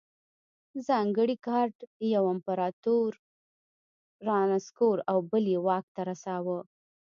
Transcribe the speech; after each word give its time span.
ځانګړي 0.87 1.35
ګارډ 1.47 1.77
یو 2.13 2.23
امپرتور 2.33 3.11
رانسکور 4.27 4.97
او 5.11 5.17
بل 5.31 5.43
یې 5.53 5.59
واک 5.65 5.85
ته 5.95 6.01
رساوه. 6.09 6.59